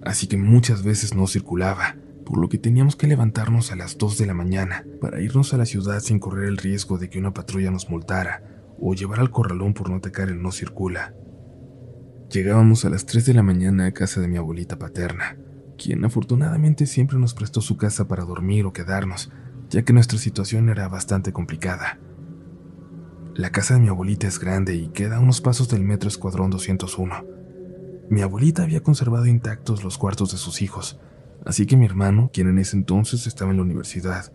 así 0.03 0.27
que 0.27 0.37
muchas 0.37 0.83
veces 0.83 1.15
no 1.15 1.27
circulaba, 1.27 1.97
por 2.25 2.39
lo 2.39 2.49
que 2.49 2.59
teníamos 2.59 2.97
que 2.97 3.07
levantarnos 3.07 3.73
a 3.73 3.77
las 3.77 3.99
2 3.99 4.19
de 4.19 4.27
la 4.27 4.35
mañana 4.35 4.85
para 5.01 5.21
irnos 5.21 5.53
a 5.53 5.57
la 5.57 5.67
ciudad 5.67 6.01
sin 6.01 6.19
correr 6.19 6.49
el 6.49 6.57
riesgo 6.57 6.97
de 6.97 7.11
que 7.11 7.19
una 7.19 7.35
patrulla 7.35 7.71
nos 7.71 7.91
multara 7.91 8.43
o 8.79 8.95
llevar 8.95 9.21
al 9.21 9.31
corralón 9.31 9.75
por 9.75 9.91
no 9.91 9.97
atacar 9.97 10.29
el 10.29 10.41
no 10.41 10.53
circula. 10.53 11.15
Llegábamos 12.31 12.85
a 12.85 12.91
las 12.91 13.05
3 13.07 13.27
de 13.27 13.35
la 13.35 13.43
mañana 13.43 13.87
a 13.87 13.93
casa 13.93 14.21
de 14.21 14.29
mi 14.29 14.37
abuelita 14.37 14.79
paterna, 14.79 15.37
quien 15.77 16.05
afortunadamente 16.05 16.87
siempre 16.87 17.19
nos 17.19 17.35
prestó 17.35 17.61
su 17.61 17.77
casa 17.77 18.07
para 18.07 18.25
dormir 18.25 18.65
o 18.65 18.73
quedarnos, 18.73 19.31
ya 19.69 19.83
que 19.83 19.93
nuestra 19.93 20.19
situación 20.19 20.69
era 20.69 20.89
bastante 20.89 21.33
complicada. 21.33 21.99
La 23.35 23.51
casa 23.51 23.75
de 23.75 23.81
mi 23.81 23.89
abuelita 23.89 24.27
es 24.27 24.41
grande 24.41 24.75
y 24.75 24.89
queda 24.89 25.17
a 25.17 25.21
unos 25.21 25.41
pasos 25.41 25.69
del 25.69 25.85
metro 25.85 26.09
Escuadrón 26.09 26.51
201. 26.51 27.25
Mi 28.11 28.23
abuelita 28.23 28.65
había 28.65 28.83
conservado 28.83 29.27
intactos 29.27 29.85
los 29.85 29.99
cuartos 29.99 30.33
de 30.33 30.39
sus 30.39 30.63
hijos, 30.63 30.99
así 31.47 31.65
que 31.65 31.77
mi 31.77 31.87
hermano, 31.87 32.31
quien 32.33 32.49
en 32.49 32.59
ese 32.59 32.77
entonces 32.77 33.29
estaba 33.29 33.53
en 33.53 33.59
la 33.59 33.63
universidad, 33.63 34.33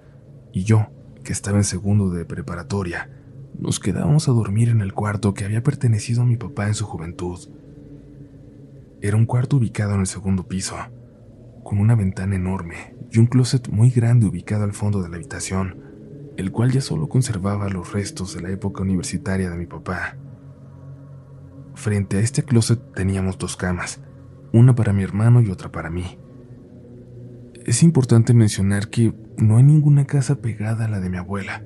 y 0.54 0.64
yo, 0.64 0.88
que 1.26 1.34
estaba 1.34 1.58
en 1.58 1.66
segundo 1.66 2.10
de 2.10 2.24
preparatoria, 2.24 3.10
nos 3.60 3.82
quedábamos 3.82 4.30
a 4.30 4.32
dormir 4.32 4.70
en 4.70 4.80
el 4.80 4.94
cuarto 4.94 5.34
que 5.34 5.44
había 5.44 5.62
pertenecido 5.62 6.22
a 6.22 6.26
mi 6.26 6.38
papá 6.38 6.68
en 6.68 6.74
su 6.74 6.86
juventud. 6.86 7.40
Era 9.02 9.18
un 9.18 9.26
cuarto 9.26 9.58
ubicado 9.58 9.94
en 9.96 10.00
el 10.00 10.08
segundo 10.08 10.48
piso, 10.48 10.78
con 11.66 11.80
una 11.80 11.96
ventana 11.96 12.38
enorme 12.38 12.96
y 13.12 13.20
un 13.20 13.28
closet 13.28 13.68
muy 13.68 13.90
grande 13.90 14.26
ubicado 14.26 14.64
al 14.64 14.74
fondo 14.74 15.02
de 15.02 15.10
la 15.10 15.18
habitación, 15.18 15.85
el 16.38 16.52
cual 16.52 16.72
ya 16.72 16.82
solo 16.82 17.08
conservaba 17.08 17.70
los 17.70 17.94
restos 17.94 18.34
de 18.36 18.42
la 18.42 18.50
época 18.50 18.82
universitaria 18.82 19.50
de 19.50 19.58
mi 19.58 19.66
papá. 19.66 20.18
Frente 21.76 22.18
a 22.18 22.20
este 22.22 22.44
closet 22.44 22.80
teníamos 22.94 23.38
dos 23.38 23.58
camas, 23.58 24.02
una 24.54 24.76
para 24.76 24.94
mi 24.94 25.04
hermano 25.04 25.42
y 25.42 25.50
otra 25.50 25.72
para 25.72 25.90
mí. 25.90 26.18
Es 27.66 27.84
importante 27.84 28.34
mencionar 28.34 28.90
que 28.90 29.14
no 29.38 29.58
hay 29.58 29.64
ninguna 29.64 30.06
casa 30.06 30.36
pegada 30.36 30.86
a 30.86 30.88
la 30.88 31.00
de 31.00 31.10
mi 31.10 31.18
abuela. 31.18 31.64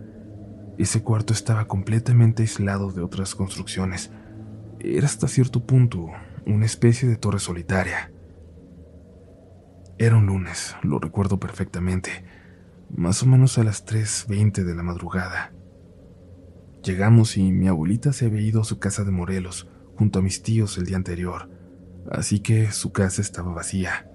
Ese 0.77 1.03
cuarto 1.03 1.33
estaba 1.33 1.65
completamente 1.65 2.43
aislado 2.43 2.91
de 2.91 3.01
otras 3.01 3.35
construcciones. 3.35 4.11
Era 4.79 5.05
hasta 5.05 5.27
cierto 5.27 5.65
punto 5.65 6.07
una 6.45 6.65
especie 6.65 7.07
de 7.07 7.17
torre 7.17 7.39
solitaria. 7.39 8.11
Era 9.97 10.15
un 10.15 10.27
lunes, 10.27 10.75
lo 10.81 10.99
recuerdo 10.99 11.39
perfectamente, 11.39 12.23
más 12.95 13.23
o 13.23 13.25
menos 13.25 13.57
a 13.57 13.63
las 13.63 13.85
3.20 13.85 14.63
de 14.63 14.75
la 14.75 14.83
madrugada. 14.83 15.53
Llegamos 16.83 17.37
y 17.37 17.51
mi 17.51 17.67
abuelita 17.67 18.13
se 18.13 18.25
había 18.25 18.41
ido 18.41 18.61
a 18.61 18.65
su 18.65 18.79
casa 18.79 19.03
de 19.03 19.11
Morelos 19.11 19.67
junto 19.95 20.19
a 20.19 20.21
mis 20.21 20.41
tíos 20.43 20.77
el 20.77 20.85
día 20.85 20.95
anterior, 20.95 21.49
así 22.09 22.39
que 22.39 22.71
su 22.71 22.91
casa 22.91 23.21
estaba 23.21 23.53
vacía. 23.53 24.09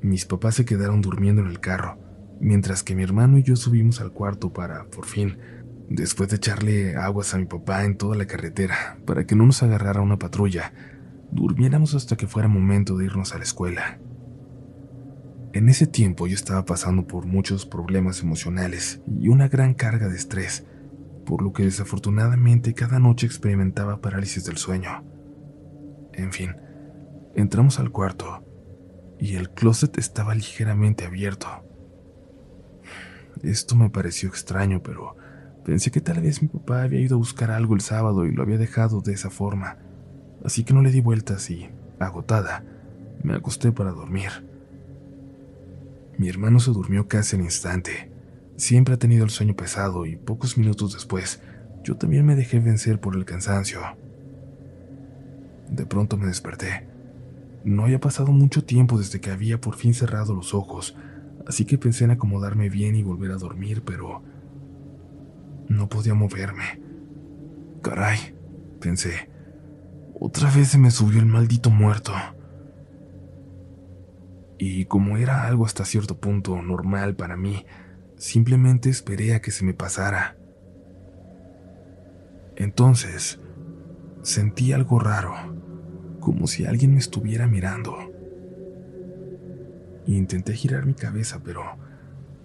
Mis 0.00 0.24
papás 0.24 0.54
se 0.54 0.64
quedaron 0.64 1.02
durmiendo 1.02 1.42
en 1.42 1.48
el 1.48 1.60
carro, 1.60 1.98
mientras 2.40 2.82
que 2.82 2.94
mi 2.94 3.02
hermano 3.02 3.38
y 3.38 3.42
yo 3.42 3.56
subimos 3.56 4.00
al 4.00 4.12
cuarto 4.12 4.52
para, 4.52 4.84
por 4.84 5.04
fin, 5.04 5.38
después 5.88 6.30
de 6.30 6.36
echarle 6.36 6.96
aguas 6.96 7.34
a 7.34 7.38
mi 7.38 7.46
papá 7.46 7.84
en 7.84 7.96
toda 7.96 8.16
la 8.16 8.26
carretera 8.26 8.98
para 9.06 9.26
que 9.26 9.36
no 9.36 9.46
nos 9.46 9.62
agarrara 9.62 10.00
una 10.00 10.18
patrulla, 10.18 10.72
durmiéramos 11.30 11.94
hasta 11.94 12.16
que 12.16 12.26
fuera 12.26 12.48
momento 12.48 12.96
de 12.96 13.04
irnos 13.04 13.34
a 13.34 13.38
la 13.38 13.44
escuela. 13.44 13.98
En 15.56 15.70
ese 15.70 15.86
tiempo 15.86 16.26
yo 16.26 16.34
estaba 16.34 16.66
pasando 16.66 17.06
por 17.06 17.24
muchos 17.24 17.64
problemas 17.64 18.20
emocionales 18.20 19.00
y 19.18 19.28
una 19.28 19.48
gran 19.48 19.72
carga 19.72 20.06
de 20.06 20.14
estrés, 20.14 20.66
por 21.24 21.40
lo 21.40 21.54
que 21.54 21.62
desafortunadamente 21.62 22.74
cada 22.74 22.98
noche 22.98 23.24
experimentaba 23.24 24.02
parálisis 24.02 24.44
del 24.44 24.58
sueño. 24.58 25.02
En 26.12 26.30
fin, 26.30 26.56
entramos 27.34 27.80
al 27.80 27.90
cuarto 27.90 28.44
y 29.18 29.36
el 29.36 29.48
closet 29.48 29.96
estaba 29.96 30.34
ligeramente 30.34 31.06
abierto. 31.06 31.48
Esto 33.42 33.76
me 33.76 33.88
pareció 33.88 34.28
extraño, 34.28 34.82
pero 34.82 35.16
pensé 35.64 35.90
que 35.90 36.02
tal 36.02 36.20
vez 36.20 36.42
mi 36.42 36.48
papá 36.48 36.82
había 36.82 37.00
ido 37.00 37.14
a 37.14 37.18
buscar 37.18 37.50
algo 37.50 37.74
el 37.74 37.80
sábado 37.80 38.26
y 38.26 38.32
lo 38.32 38.42
había 38.42 38.58
dejado 38.58 39.00
de 39.00 39.14
esa 39.14 39.30
forma, 39.30 39.78
así 40.44 40.64
que 40.64 40.74
no 40.74 40.82
le 40.82 40.90
di 40.90 41.00
vueltas 41.00 41.48
y, 41.48 41.70
agotada, 41.98 42.62
me 43.22 43.32
acosté 43.32 43.72
para 43.72 43.92
dormir. 43.92 44.45
Mi 46.18 46.28
hermano 46.28 46.60
se 46.60 46.70
durmió 46.70 47.08
casi 47.08 47.36
al 47.36 47.42
instante. 47.42 48.10
Siempre 48.56 48.94
ha 48.94 48.98
tenido 48.98 49.24
el 49.24 49.30
sueño 49.30 49.54
pesado 49.54 50.06
y 50.06 50.16
pocos 50.16 50.56
minutos 50.56 50.94
después 50.94 51.40
yo 51.86 51.96
también 51.96 52.26
me 52.26 52.34
dejé 52.34 52.58
vencer 52.58 52.98
por 52.98 53.14
el 53.14 53.24
cansancio. 53.24 53.80
De 55.70 55.86
pronto 55.86 56.16
me 56.16 56.26
desperté. 56.26 56.88
No 57.62 57.84
había 57.84 58.00
pasado 58.00 58.32
mucho 58.32 58.64
tiempo 58.64 58.98
desde 58.98 59.20
que 59.20 59.30
había 59.30 59.60
por 59.60 59.76
fin 59.76 59.94
cerrado 59.94 60.34
los 60.34 60.52
ojos, 60.52 60.96
así 61.46 61.64
que 61.64 61.78
pensé 61.78 62.02
en 62.02 62.10
acomodarme 62.10 62.70
bien 62.70 62.96
y 62.96 63.04
volver 63.04 63.30
a 63.30 63.36
dormir, 63.36 63.84
pero 63.86 64.20
no 65.68 65.88
podía 65.88 66.14
moverme. 66.14 66.80
Caray, 67.82 68.34
pensé. 68.80 69.30
Otra 70.18 70.50
vez 70.50 70.70
se 70.70 70.78
me 70.78 70.90
subió 70.90 71.20
el 71.20 71.26
maldito 71.26 71.70
muerto. 71.70 72.12
Y 74.58 74.86
como 74.86 75.16
era 75.18 75.46
algo 75.46 75.66
hasta 75.66 75.84
cierto 75.84 76.18
punto 76.18 76.60
normal 76.62 77.14
para 77.14 77.36
mí, 77.36 77.66
simplemente 78.16 78.88
esperé 78.88 79.34
a 79.34 79.40
que 79.40 79.50
se 79.50 79.64
me 79.64 79.74
pasara. 79.74 80.36
Entonces, 82.56 83.38
sentí 84.22 84.72
algo 84.72 84.98
raro, 84.98 85.34
como 86.20 86.46
si 86.46 86.64
alguien 86.64 86.92
me 86.92 86.98
estuviera 86.98 87.46
mirando. 87.46 88.12
Intenté 90.06 90.54
girar 90.54 90.86
mi 90.86 90.94
cabeza, 90.94 91.40
pero 91.44 91.62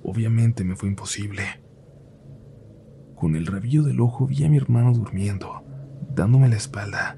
obviamente 0.03 0.63
me 0.63 0.75
fue 0.75 0.89
imposible. 0.89 1.43
Con 3.15 3.35
el 3.35 3.45
rabillo 3.45 3.83
del 3.83 4.01
ojo 4.01 4.27
vi 4.27 4.43
a 4.43 4.49
mi 4.49 4.57
hermano 4.57 4.93
durmiendo, 4.93 5.63
dándome 6.13 6.49
la 6.49 6.57
espalda, 6.57 7.17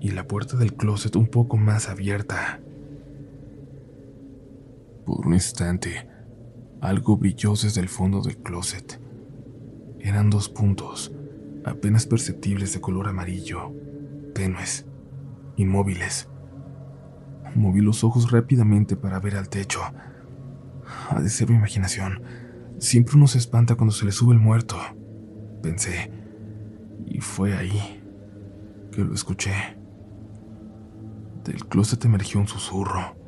y 0.00 0.10
la 0.10 0.26
puerta 0.26 0.56
del 0.56 0.74
closet 0.74 1.16
un 1.16 1.26
poco 1.26 1.56
más 1.56 1.88
abierta. 1.88 2.60
Por 5.04 5.26
un 5.26 5.34
instante, 5.34 6.08
algo 6.80 7.16
brilló 7.16 7.52
desde 7.52 7.80
el 7.80 7.88
fondo 7.88 8.20
del 8.20 8.36
closet. 8.38 9.00
Eran 9.98 10.30
dos 10.30 10.48
puntos, 10.48 11.12
apenas 11.64 12.06
perceptibles 12.06 12.72
de 12.72 12.80
color 12.80 13.08
amarillo, 13.08 13.72
tenues, 14.34 14.86
inmóviles. 15.56 16.28
Moví 17.54 17.80
los 17.80 18.04
ojos 18.04 18.30
rápidamente 18.30 18.96
para 18.96 19.20
ver 19.20 19.36
al 19.36 19.48
techo. 19.48 19.80
Ha 21.10 21.20
de 21.20 21.28
ser 21.28 21.50
mi 21.50 21.56
imaginación. 21.56 22.22
Siempre 22.78 23.16
uno 23.16 23.26
se 23.26 23.38
espanta 23.38 23.74
cuando 23.74 23.92
se 23.92 24.04
le 24.04 24.12
sube 24.12 24.34
el 24.34 24.40
muerto, 24.40 24.76
pensé. 25.62 26.10
Y 27.06 27.20
fue 27.20 27.54
ahí 27.54 28.02
que 28.90 29.04
lo 29.04 29.14
escuché. 29.14 29.52
Del 31.44 31.66
closet 31.66 32.04
emergió 32.04 32.40
un 32.40 32.48
susurro. 32.48 33.21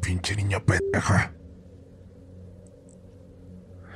Pinche 0.00 0.36
niña 0.36 0.60
pendeja. 0.60 1.34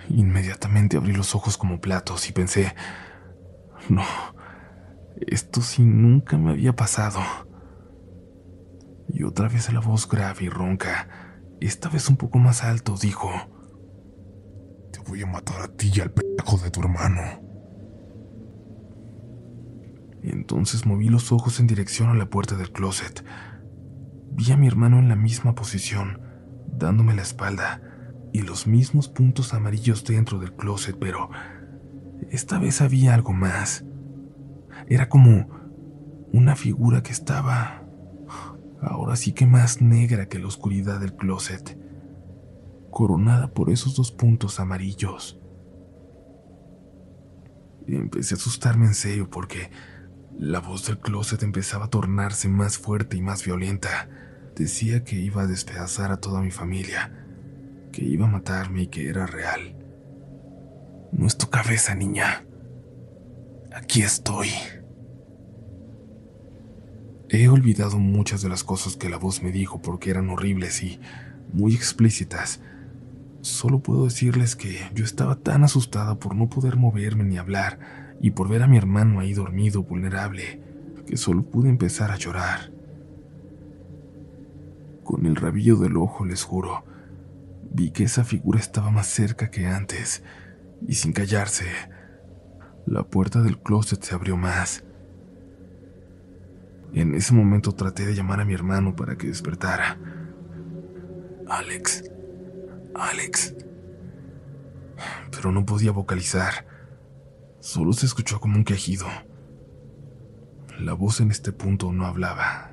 Inmediatamente 0.08 0.96
abrí 0.96 1.12
los 1.12 1.34
ojos 1.34 1.56
como 1.56 1.80
platos 1.80 2.28
y 2.28 2.32
pensé, 2.32 2.74
no, 3.88 4.02
esto 5.26 5.62
sí 5.62 5.82
nunca 5.82 6.36
me 6.36 6.50
había 6.50 6.74
pasado. 6.74 7.20
Y 9.08 9.22
otra 9.22 9.48
vez 9.48 9.72
la 9.72 9.80
voz 9.80 10.08
grave 10.08 10.44
y 10.44 10.48
ronca, 10.48 11.08
esta 11.60 11.88
vez 11.88 12.08
un 12.08 12.16
poco 12.16 12.38
más 12.38 12.64
alto, 12.64 12.96
dijo, 13.00 13.30
te 14.92 15.00
voy 15.00 15.22
a 15.22 15.26
matar 15.26 15.62
a 15.62 15.68
ti 15.68 15.92
y 15.94 16.00
al 16.00 16.10
pendejo 16.10 16.58
de 16.58 16.70
tu 16.70 16.80
hermano. 16.80 17.20
Entonces 20.22 20.86
moví 20.86 21.08
los 21.08 21.32
ojos 21.32 21.60
en 21.60 21.66
dirección 21.66 22.10
a 22.10 22.14
la 22.14 22.26
puerta 22.26 22.56
del 22.56 22.72
closet. 22.72 23.24
Vi 24.30 24.52
a 24.52 24.56
mi 24.56 24.66
hermano 24.66 24.98
en 24.98 25.08
la 25.08 25.16
misma 25.16 25.54
posición, 25.54 26.20
dándome 26.66 27.14
la 27.14 27.22
espalda, 27.22 27.82
y 28.32 28.42
los 28.42 28.66
mismos 28.66 29.08
puntos 29.08 29.54
amarillos 29.54 30.04
dentro 30.04 30.38
del 30.38 30.54
closet, 30.54 30.96
pero 30.98 31.30
esta 32.30 32.58
vez 32.58 32.80
había 32.80 33.14
algo 33.14 33.32
más. 33.32 33.84
Era 34.86 35.08
como 35.08 35.48
una 36.32 36.54
figura 36.56 37.02
que 37.02 37.12
estaba 37.12 37.84
ahora 38.80 39.16
sí 39.16 39.32
que 39.32 39.46
más 39.46 39.82
negra 39.82 40.26
que 40.26 40.38
la 40.38 40.46
oscuridad 40.46 41.00
del 41.00 41.14
closet, 41.14 41.78
coronada 42.90 43.52
por 43.52 43.70
esos 43.70 43.94
dos 43.96 44.10
puntos 44.12 44.60
amarillos. 44.60 45.38
Empecé 47.86 48.34
a 48.34 48.38
asustarme 48.38 48.86
en 48.86 48.94
serio 48.94 49.28
porque 49.28 49.70
la 50.40 50.60
voz 50.60 50.86
del 50.86 50.98
closet 50.98 51.42
empezaba 51.42 51.84
a 51.84 51.90
tornarse 51.90 52.48
más 52.48 52.78
fuerte 52.78 53.18
y 53.18 53.20
más 53.20 53.44
violenta. 53.44 54.08
Decía 54.56 55.04
que 55.04 55.16
iba 55.16 55.42
a 55.42 55.46
despedazar 55.46 56.12
a 56.12 56.16
toda 56.16 56.40
mi 56.40 56.50
familia, 56.50 57.12
que 57.92 58.02
iba 58.06 58.26
a 58.26 58.30
matarme 58.30 58.82
y 58.82 58.86
que 58.86 59.10
era 59.10 59.26
real. 59.26 59.76
No 61.12 61.26
es 61.26 61.36
tu 61.36 61.50
cabeza, 61.50 61.94
niña. 61.94 62.46
Aquí 63.74 64.00
estoy. 64.00 64.48
He 67.28 67.48
olvidado 67.48 67.98
muchas 67.98 68.40
de 68.40 68.48
las 68.48 68.64
cosas 68.64 68.96
que 68.96 69.10
la 69.10 69.18
voz 69.18 69.42
me 69.42 69.52
dijo 69.52 69.82
porque 69.82 70.08
eran 70.08 70.30
horribles 70.30 70.82
y 70.82 71.00
muy 71.52 71.74
explícitas. 71.74 72.60
Solo 73.42 73.80
puedo 73.80 74.04
decirles 74.04 74.54
que 74.54 74.78
yo 74.94 75.04
estaba 75.04 75.36
tan 75.36 75.64
asustada 75.64 76.16
por 76.16 76.34
no 76.34 76.50
poder 76.50 76.76
moverme 76.76 77.24
ni 77.24 77.38
hablar 77.38 78.16
y 78.20 78.32
por 78.32 78.48
ver 78.48 78.62
a 78.62 78.66
mi 78.66 78.76
hermano 78.76 79.20
ahí 79.20 79.32
dormido, 79.32 79.82
vulnerable, 79.82 80.60
que 81.06 81.16
solo 81.16 81.42
pude 81.42 81.70
empezar 81.70 82.10
a 82.10 82.16
llorar. 82.16 82.70
Con 85.04 85.24
el 85.24 85.36
rabillo 85.36 85.76
del 85.76 85.96
ojo, 85.96 86.26
les 86.26 86.44
juro, 86.44 86.84
vi 87.72 87.90
que 87.92 88.04
esa 88.04 88.24
figura 88.24 88.60
estaba 88.60 88.90
más 88.90 89.06
cerca 89.06 89.50
que 89.50 89.66
antes, 89.66 90.22
y 90.86 90.94
sin 90.94 91.12
callarse, 91.12 91.66
la 92.86 93.04
puerta 93.04 93.40
del 93.40 93.58
closet 93.58 94.02
se 94.02 94.14
abrió 94.14 94.36
más. 94.36 94.84
En 96.92 97.14
ese 97.14 97.32
momento 97.32 97.72
traté 97.72 98.04
de 98.04 98.14
llamar 98.14 98.40
a 98.40 98.44
mi 98.44 98.52
hermano 98.52 98.94
para 98.96 99.16
que 99.16 99.28
despertara. 99.28 99.98
Alex, 101.48 102.04
Alex. 102.94 103.54
Pero 105.30 105.52
no 105.52 105.64
podía 105.64 105.92
vocalizar. 105.92 106.66
Solo 107.60 107.92
se 107.92 108.06
escuchó 108.06 108.40
como 108.40 108.56
un 108.56 108.64
quejido. 108.64 109.06
La 110.78 110.94
voz 110.94 111.20
en 111.20 111.30
este 111.30 111.52
punto 111.52 111.92
no 111.92 112.06
hablaba, 112.06 112.72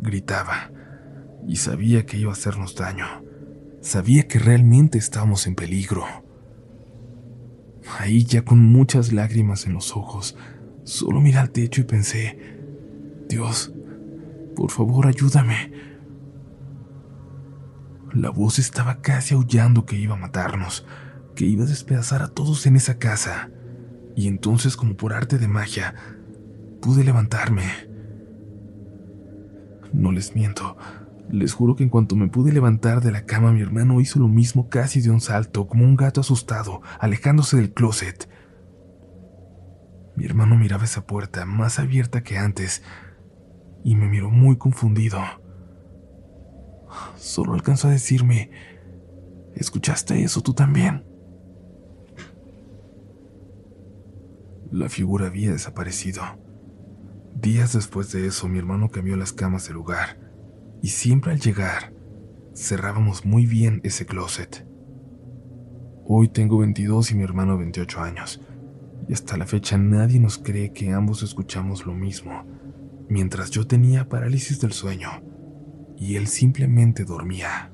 gritaba, 0.00 0.70
y 1.46 1.56
sabía 1.56 2.06
que 2.06 2.16
iba 2.16 2.30
a 2.30 2.34
hacernos 2.34 2.76
daño. 2.76 3.06
Sabía 3.80 4.28
que 4.28 4.38
realmente 4.38 4.98
estábamos 4.98 5.46
en 5.46 5.54
peligro. 5.54 6.04
Ahí 7.98 8.24
ya 8.24 8.44
con 8.44 8.60
muchas 8.60 9.12
lágrimas 9.12 9.66
en 9.66 9.72
los 9.72 9.96
ojos, 9.96 10.36
solo 10.84 11.20
miré 11.20 11.38
al 11.38 11.50
techo 11.50 11.80
y 11.80 11.84
pensé, 11.84 12.38
Dios, 13.28 13.72
por 14.54 14.70
favor 14.70 15.06
ayúdame. 15.06 15.72
La 18.12 18.30
voz 18.30 18.58
estaba 18.58 19.00
casi 19.00 19.34
aullando 19.34 19.84
que 19.84 19.96
iba 19.96 20.14
a 20.14 20.18
matarnos, 20.18 20.86
que 21.34 21.44
iba 21.44 21.64
a 21.64 21.68
despedazar 21.68 22.22
a 22.22 22.28
todos 22.28 22.66
en 22.66 22.76
esa 22.76 22.98
casa 22.98 23.50
y 24.16 24.26
entonces 24.26 24.76
como 24.76 24.96
por 24.96 25.12
arte 25.12 25.38
de 25.38 25.46
magia 25.46 25.94
pude 26.80 27.04
levantarme. 27.04 27.64
No 29.92 30.10
les 30.10 30.34
miento, 30.34 30.76
les 31.30 31.52
juro 31.52 31.76
que 31.76 31.82
en 31.82 31.90
cuanto 31.90 32.16
me 32.16 32.28
pude 32.28 32.52
levantar 32.52 33.02
de 33.02 33.12
la 33.12 33.26
cama 33.26 33.52
mi 33.52 33.60
hermano 33.60 34.00
hizo 34.00 34.18
lo 34.18 34.28
mismo 34.28 34.68
casi 34.68 35.00
de 35.00 35.10
un 35.10 35.20
salto, 35.20 35.68
como 35.68 35.84
un 35.84 35.96
gato 35.96 36.22
asustado, 36.22 36.80
alejándose 36.98 37.56
del 37.56 37.72
closet. 37.72 38.28
Mi 40.16 40.24
hermano 40.24 40.56
miraba 40.56 40.84
esa 40.84 41.06
puerta 41.06 41.44
más 41.44 41.78
abierta 41.78 42.22
que 42.22 42.38
antes 42.38 42.82
y 43.84 43.94
me 43.94 44.08
miró 44.08 44.30
muy 44.30 44.56
confundido. 44.56 45.20
Solo 47.16 47.54
alcanzó 47.54 47.88
a 47.88 47.92
decirme, 47.92 48.50
¿escuchaste 49.54 50.22
eso 50.22 50.40
tú 50.42 50.54
también? 50.54 51.04
La 54.70 54.88
figura 54.88 55.26
había 55.26 55.52
desaparecido. 55.52 56.22
Días 57.34 57.72
después 57.72 58.12
de 58.12 58.26
eso, 58.26 58.48
mi 58.48 58.58
hermano 58.58 58.90
cambió 58.90 59.16
las 59.16 59.32
camas 59.32 59.66
del 59.66 59.74
lugar, 59.74 60.18
y 60.82 60.88
siempre 60.88 61.32
al 61.32 61.40
llegar, 61.40 61.92
cerrábamos 62.54 63.24
muy 63.24 63.46
bien 63.46 63.80
ese 63.84 64.06
closet. 64.06 64.66
Hoy 66.04 66.28
tengo 66.28 66.58
22 66.58 67.12
y 67.12 67.14
mi 67.14 67.22
hermano 67.22 67.58
28 67.58 68.00
años, 68.00 68.40
y 69.08 69.12
hasta 69.12 69.36
la 69.36 69.46
fecha 69.46 69.78
nadie 69.78 70.20
nos 70.20 70.38
cree 70.38 70.72
que 70.72 70.90
ambos 70.90 71.22
escuchamos 71.22 71.86
lo 71.86 71.94
mismo, 71.94 72.44
mientras 73.08 73.50
yo 73.50 73.66
tenía 73.66 74.08
parálisis 74.08 74.60
del 74.60 74.72
sueño 74.72 75.27
y 76.00 76.16
él 76.16 76.28
simplemente 76.28 77.04
dormía. 77.04 77.70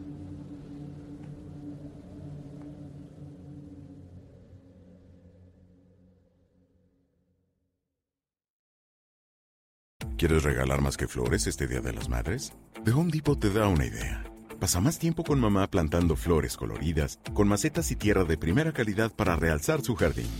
¿Quieres 10.16 10.42
regalar 10.42 10.80
más 10.80 10.96
que 10.96 11.08
flores 11.08 11.46
este 11.46 11.66
Día 11.66 11.80
de 11.80 11.92
las 11.92 12.08
Madres? 12.08 12.52
The 12.84 12.92
Home 12.92 13.10
Depot 13.10 13.38
te 13.38 13.50
da 13.50 13.68
una 13.68 13.84
idea. 13.84 14.24
Pasa 14.58 14.80
más 14.80 14.98
tiempo 14.98 15.24
con 15.24 15.38
mamá 15.38 15.66
plantando 15.70 16.16
flores 16.16 16.56
coloridas, 16.56 17.18
con 17.34 17.48
macetas 17.48 17.90
y 17.90 17.96
tierra 17.96 18.24
de 18.24 18.38
primera 18.38 18.72
calidad 18.72 19.12
para 19.12 19.36
realzar 19.36 19.82
su 19.82 19.96
jardín. 19.96 20.30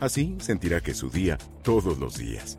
Así 0.00 0.36
sentirá 0.40 0.80
que 0.80 0.90
es 0.90 0.98
su 0.98 1.10
día 1.10 1.38
todos 1.62 1.98
los 1.98 2.18
días. 2.18 2.58